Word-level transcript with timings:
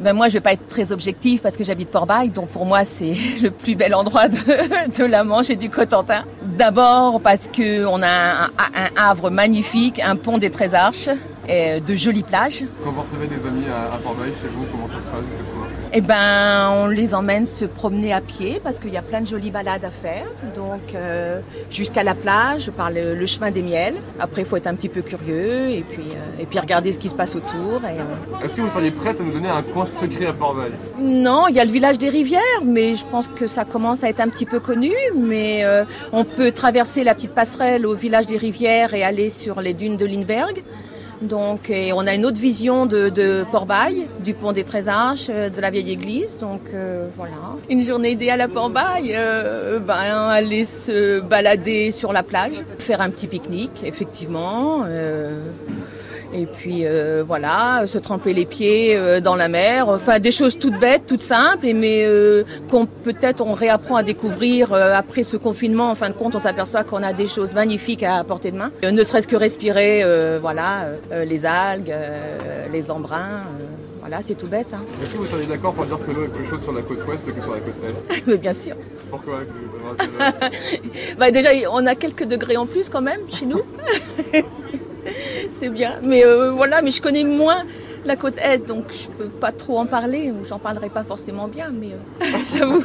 Eh 0.00 0.02
ben 0.02 0.14
moi, 0.14 0.28
je 0.28 0.32
vais 0.32 0.40
pas 0.40 0.54
être 0.54 0.66
très 0.66 0.92
objectif 0.92 1.42
parce 1.42 1.58
que 1.58 1.62
j'habite 1.62 1.90
Port-Bail, 1.90 2.30
donc 2.30 2.48
pour 2.48 2.64
moi, 2.64 2.84
c'est 2.84 3.12
le 3.42 3.50
plus 3.50 3.74
bel 3.74 3.94
endroit 3.94 4.28
de, 4.28 5.04
la 5.04 5.24
Manche 5.24 5.50
et 5.50 5.56
du 5.56 5.68
Cotentin. 5.68 6.24
D'abord 6.42 7.20
parce 7.20 7.48
que 7.48 7.84
on 7.84 8.02
a 8.02 8.08
un, 8.08 8.46
un 8.46 8.88
havre 8.96 9.28
magnifique, 9.28 10.00
un 10.00 10.16
pont 10.16 10.38
des 10.38 10.48
Trésarches, 10.48 11.10
et 11.50 11.80
de 11.80 11.96
jolies 11.96 12.22
plages. 12.22 12.64
Quand 12.84 12.92
vous 12.92 13.02
recevez 13.02 13.26
des 13.26 13.44
amis 13.46 13.66
à, 13.68 13.94
à 13.94 13.98
Port-Bail 13.98 14.30
chez 14.40 14.48
vous, 14.48 14.64
comment 14.70 14.88
ça 14.88 15.00
se 15.00 15.08
passe 15.08 15.24
eh 15.92 16.00
ben, 16.02 16.70
on 16.76 16.86
les 16.86 17.16
emmène 17.16 17.46
se 17.46 17.64
promener 17.64 18.12
à 18.12 18.20
pied 18.20 18.60
parce 18.62 18.78
qu'il 18.78 18.92
y 18.92 18.96
a 18.96 19.02
plein 19.02 19.22
de 19.22 19.26
jolies 19.26 19.50
balades 19.50 19.84
à 19.84 19.90
faire. 19.90 20.24
Donc, 20.54 20.94
euh, 20.94 21.40
jusqu'à 21.68 22.04
la 22.04 22.14
plage, 22.14 22.70
par 22.70 22.92
le, 22.92 23.16
le, 23.16 23.26
chemin 23.26 23.50
des 23.50 23.62
miels. 23.62 23.96
Après, 24.20 24.42
il 24.42 24.44
faut 24.46 24.56
être 24.56 24.68
un 24.68 24.76
petit 24.76 24.88
peu 24.88 25.02
curieux 25.02 25.70
et 25.70 25.82
puis, 25.82 26.10
euh, 26.12 26.42
et 26.42 26.46
puis 26.46 26.60
regarder 26.60 26.92
ce 26.92 27.00
qui 27.00 27.08
se 27.08 27.14
passe 27.16 27.34
autour. 27.34 27.80
Euh... 27.84 28.44
Est-ce 28.44 28.54
que 28.54 28.60
vous 28.60 28.70
seriez 28.70 28.92
prête 28.92 29.20
à 29.20 29.24
nous 29.24 29.32
donner 29.32 29.48
un 29.48 29.62
coin 29.62 29.86
secret 29.86 30.26
à 30.26 30.32
Port-Bail 30.32 30.70
Non, 31.00 31.48
il 31.48 31.56
y 31.56 31.60
a 31.60 31.64
le 31.64 31.72
village 31.72 31.98
des 31.98 32.08
rivières, 32.08 32.40
mais 32.64 32.94
je 32.94 33.04
pense 33.04 33.26
que 33.26 33.48
ça 33.48 33.64
commence 33.64 34.04
à 34.04 34.08
être 34.08 34.20
un 34.20 34.28
petit 34.28 34.46
peu 34.46 34.60
connu. 34.60 34.92
Mais 35.16 35.64
euh, 35.64 35.84
on 36.12 36.22
peut 36.22 36.52
traverser 36.52 37.02
la 37.02 37.16
petite 37.16 37.34
passerelle 37.34 37.84
au 37.84 37.94
village 37.94 38.28
des 38.28 38.36
rivières 38.36 38.94
et 38.94 39.02
aller 39.02 39.28
sur 39.28 39.60
les 39.60 39.74
dunes 39.74 39.96
de 39.96 40.06
Lindbergh. 40.06 40.62
Donc, 41.22 41.70
on 41.94 42.06
a 42.06 42.14
une 42.14 42.24
autre 42.24 42.40
vision 42.40 42.86
de, 42.86 43.08
de 43.10 43.44
Port-Bail, 43.50 44.08
du 44.24 44.34
pont 44.34 44.52
des 44.52 44.64
Trésarches, 44.64 45.28
de 45.28 45.60
la 45.60 45.70
vieille 45.70 45.92
église. 45.92 46.38
Donc 46.38 46.62
euh, 46.72 47.08
voilà, 47.16 47.34
une 47.68 47.82
journée 47.82 48.10
idéale 48.10 48.40
à 48.40 48.48
Port-Bail, 48.48 49.12
euh, 49.14 49.78
ben, 49.78 49.94
aller 49.94 50.64
se 50.64 51.20
balader 51.20 51.90
sur 51.90 52.12
la 52.12 52.22
plage, 52.22 52.62
faire 52.78 53.00
un 53.00 53.10
petit 53.10 53.26
pique-nique, 53.26 53.82
effectivement. 53.84 54.84
Euh, 54.86 55.40
puis 56.54 56.84
euh, 56.84 57.22
voilà, 57.26 57.84
se 57.86 57.98
tremper 57.98 58.32
les 58.34 58.46
pieds 58.46 58.96
euh, 58.96 59.20
dans 59.20 59.36
la 59.36 59.48
mer, 59.48 59.88
enfin 59.88 60.18
des 60.18 60.32
choses 60.32 60.58
toutes 60.58 60.78
bêtes, 60.78 61.02
toutes 61.06 61.22
simples, 61.22 61.66
mais 61.74 62.04
euh, 62.04 62.44
qu'on 62.70 62.86
peut-être 62.86 63.40
on 63.40 63.52
réapprend 63.52 63.96
à 63.96 64.02
découvrir 64.02 64.72
après 64.72 65.22
ce 65.22 65.36
confinement. 65.36 65.90
En 65.90 65.94
fin 65.94 66.08
de 66.08 66.14
compte, 66.14 66.34
on 66.34 66.40
s'aperçoit 66.40 66.84
qu'on 66.84 67.02
a 67.02 67.12
des 67.12 67.26
choses 67.26 67.54
magnifiques 67.54 68.02
à 68.02 68.22
portée 68.24 68.50
de 68.50 68.56
main, 68.56 68.70
ne 68.82 69.02
serait-ce 69.02 69.26
que 69.26 69.36
respirer, 69.36 70.04
voilà, 70.40 70.88
les 71.24 71.46
algues, 71.46 71.94
les 72.72 72.90
embruns. 72.90 73.42
Voilà, 74.00 74.22
c'est 74.22 74.34
tout 74.34 74.46
bête. 74.46 74.72
Hein. 74.72 74.82
Est-ce 75.02 75.12
que 75.12 75.18
vous 75.18 75.26
seriez 75.26 75.46
d'accord 75.46 75.74
pour 75.74 75.84
dire 75.84 75.98
que 76.04 76.10
l'eau 76.10 76.24
est 76.24 76.28
plus 76.28 76.46
chaude 76.46 76.62
sur 76.62 76.72
la 76.72 76.80
côte 76.80 77.06
ouest 77.06 77.24
que 77.24 77.42
sur 77.42 77.52
la 77.52 77.60
côte 77.60 77.74
est? 77.84 78.22
Mais 78.26 78.38
bien 78.38 78.52
sûr. 78.52 78.74
Pourquoi? 79.10 79.40
Bah 81.18 81.30
Déjà, 81.30 81.50
on 81.70 81.86
a 81.86 81.94
quelques 81.94 82.24
degrés 82.24 82.56
en 82.56 82.66
plus 82.66 82.88
quand 82.88 83.02
même 83.02 83.20
chez 83.28 83.46
nous. 83.46 83.60
c'est 85.60 85.68
bien. 85.68 85.98
Mais 86.02 86.24
euh, 86.24 86.50
voilà, 86.50 86.80
mais 86.80 86.90
je 86.90 87.02
connais 87.02 87.24
moins 87.24 87.64
la 88.06 88.16
côte 88.16 88.38
est, 88.38 88.66
donc 88.66 88.84
je 88.90 89.08
peux 89.08 89.28
pas 89.28 89.52
trop 89.52 89.78
en 89.78 89.86
parler. 89.86 90.32
J'en 90.48 90.58
parlerai 90.58 90.88
pas 90.88 91.04
forcément 91.04 91.48
bien, 91.48 91.70
mais 91.70 91.90
euh, 91.92 92.26
j'avoue. 92.56 92.84